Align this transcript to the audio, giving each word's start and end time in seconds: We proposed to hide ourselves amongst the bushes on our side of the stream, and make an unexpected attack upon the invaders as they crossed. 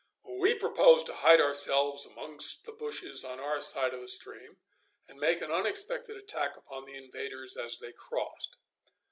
We 0.39 0.55
proposed 0.55 1.05
to 1.05 1.13
hide 1.13 1.39
ourselves 1.39 2.07
amongst 2.07 2.65
the 2.65 2.71
bushes 2.71 3.23
on 3.23 3.39
our 3.39 3.59
side 3.61 3.93
of 3.93 4.01
the 4.01 4.07
stream, 4.07 4.57
and 5.07 5.19
make 5.19 5.41
an 5.41 5.51
unexpected 5.51 6.17
attack 6.17 6.57
upon 6.57 6.85
the 6.85 6.97
invaders 6.97 7.55
as 7.55 7.77
they 7.77 7.91
crossed. 7.91 8.57